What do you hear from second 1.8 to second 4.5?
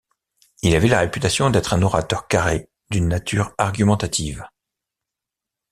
orateur carré d'une nature argumentative.